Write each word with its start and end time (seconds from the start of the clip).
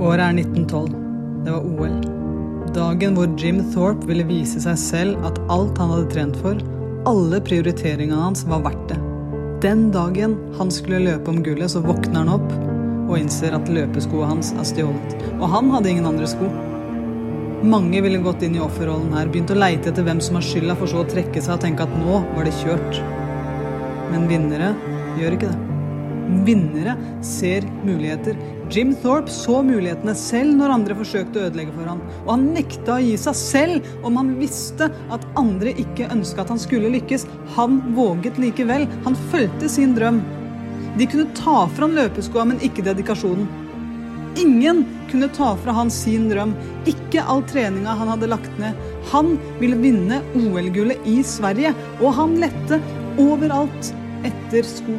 Året 0.00 0.22
er 0.24 0.38
1912. 0.40 0.92
Det 1.44 1.52
var 1.52 1.66
OL. 1.68 1.96
Dagen 2.72 3.16
hvor 3.18 3.28
Jim 3.40 3.58
Thorpe 3.74 4.08
ville 4.08 4.24
vise 4.24 4.62
seg 4.62 4.78
selv 4.80 5.26
at 5.28 5.36
alt 5.52 5.76
han 5.80 5.92
hadde 5.92 6.12
trent 6.14 6.38
for, 6.40 6.60
alle 7.10 7.40
prioriteringene 7.44 8.16
hans, 8.22 8.46
var 8.48 8.62
verdt 8.64 8.86
det. 8.92 8.98
Den 9.60 9.90
dagen 9.92 10.38
han 10.56 10.72
skulle 10.72 11.02
løpe 11.04 11.32
om 11.32 11.42
gullet, 11.44 11.68
så 11.72 11.82
våkner 11.84 12.22
han 12.22 12.32
opp 12.32 12.52
og 13.10 13.18
innser 13.18 13.52
at 13.56 13.68
løpeskoene 13.68 14.30
hans 14.30 14.54
er 14.56 14.68
stjålet. 14.70 15.16
Og 15.36 15.48
han 15.52 15.68
hadde 15.74 15.92
ingen 15.92 16.08
andre 16.08 16.28
sko. 16.30 16.48
Mange 17.60 18.00
ville 18.00 18.22
gått 18.24 18.46
inn 18.46 18.56
i 18.56 18.62
offerrollen 18.64 19.12
her, 19.18 19.28
begynt 19.28 19.52
å 19.52 19.58
leite 19.58 19.90
etter 19.90 20.06
hvem 20.06 20.22
som 20.24 20.38
har 20.38 20.46
skylda, 20.46 20.78
for 20.80 20.88
så 20.88 21.02
å 21.02 21.10
trekke 21.10 21.42
seg 21.44 21.58
og 21.58 21.64
tenke 21.66 21.84
at 21.84 21.98
nå 22.00 22.22
var 22.38 22.48
det 22.48 22.56
kjørt. 22.62 23.02
Men 24.14 24.30
vinnere 24.32 24.72
gjør 25.20 25.36
ikke 25.36 25.50
det. 25.52 25.79
Vinnere 26.46 26.96
ser 27.26 27.66
muligheter. 27.84 28.36
Jim 28.70 28.92
Thorpe 29.02 29.32
så 29.34 29.60
mulighetene 29.66 30.14
selv 30.14 30.54
når 30.58 30.74
andre 30.76 30.96
forsøkte 30.98 31.40
å 31.40 31.46
ødelegge 31.48 31.74
for 31.74 31.90
ham. 31.90 32.02
Og 32.24 32.30
han 32.36 32.44
nekta 32.54 32.96
å 32.96 33.02
gi 33.02 33.16
seg 33.18 33.38
selv 33.38 33.88
om 34.06 34.18
han 34.20 34.36
visste 34.38 34.90
at 35.10 35.26
andre 35.40 35.74
ikke 35.82 36.10
ønska 36.14 36.44
at 36.44 36.52
han 36.54 36.62
skulle 36.62 36.92
lykkes. 36.94 37.26
Han 37.56 37.80
våget 37.96 38.38
likevel. 38.42 38.86
Han 39.06 39.18
fulgte 39.32 39.70
sin 39.72 39.96
drøm. 39.98 40.22
De 40.98 41.06
kunne 41.06 41.30
ta 41.38 41.64
fra 41.70 41.86
han 41.86 41.98
løpeskoa, 41.98 42.46
men 42.50 42.62
ikke 42.66 42.86
dedikasjonen. 42.86 43.48
Ingen 44.38 44.84
kunne 45.10 45.28
ta 45.34 45.56
fra 45.58 45.74
han 45.74 45.90
sin 45.90 46.28
drøm, 46.30 46.52
ikke 46.86 47.22
all 47.26 47.42
treninga 47.50 47.96
han 47.98 48.12
hadde 48.12 48.30
lagt 48.30 48.58
ned. 48.62 48.78
Han 49.10 49.34
ville 49.58 49.78
vinne 49.80 50.20
OL-gullet 50.38 51.08
i 51.10 51.18
Sverige, 51.26 51.74
og 51.98 52.14
han 52.18 52.36
lette 52.42 52.78
overalt 53.18 53.90
etter 54.26 54.66
sko. 54.66 54.94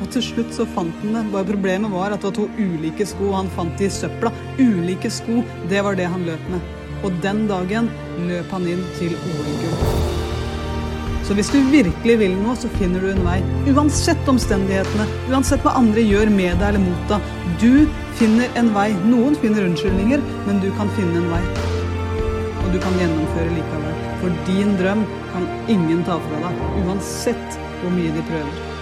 Og 0.00 0.10
til 0.12 0.24
slutt 0.24 0.52
så 0.54 0.66
fant 0.74 0.96
han 1.02 1.14
det. 1.16 1.24
Bare 1.32 1.48
problemet 1.48 1.92
var 1.92 2.14
at 2.14 2.20
det 2.22 2.30
var 2.30 2.36
to 2.38 2.48
ulike 2.58 3.06
sko 3.08 3.32
han 3.36 3.48
fant 3.56 3.80
i 3.80 3.90
søpla. 3.92 4.32
Ulike 4.60 5.10
sko, 5.12 5.42
det 5.70 5.84
var 5.86 5.98
det 5.98 6.10
han 6.12 6.26
løp 6.28 6.50
med. 6.52 6.74
Og 7.04 7.16
den 7.24 7.46
dagen 7.50 7.90
løp 8.28 8.52
han 8.54 8.68
inn 8.68 8.84
til 8.98 9.16
OL-gull. 9.16 10.14
Så 11.26 11.34
hvis 11.34 11.48
du 11.50 11.58
virkelig 11.72 12.14
vil 12.20 12.36
noe, 12.38 12.54
så 12.54 12.68
finner 12.76 13.02
du 13.02 13.08
en 13.10 13.24
vei. 13.26 13.40
Uansett 13.72 14.28
omstendighetene, 14.30 15.08
uansett 15.32 15.64
hva 15.66 15.72
andre 15.80 16.04
gjør 16.06 16.30
med 16.30 16.60
deg 16.60 16.68
eller 16.68 16.84
mot 16.84 17.10
deg. 17.10 17.32
Du 17.58 17.72
finner 18.20 18.52
en 18.60 18.70
vei. 18.76 18.92
Noen 19.08 19.34
finner 19.42 19.66
unnskyldninger, 19.66 20.22
men 20.46 20.62
du 20.62 20.68
kan 20.78 20.92
finne 20.94 21.18
en 21.24 21.28
vei. 21.34 21.42
Og 22.62 22.70
du 22.70 22.78
kan 22.78 23.02
gjennomføre 23.02 23.56
likevel. 23.56 23.98
For 24.22 24.38
din 24.46 24.78
drøm 24.78 25.02
kan 25.34 25.50
ingen 25.72 26.06
ta 26.06 26.20
fra 26.28 26.46
deg, 26.46 26.64
uansett 26.84 27.60
hvor 27.82 27.94
mye 27.98 28.14
de 28.14 28.24
prøver. 28.30 28.75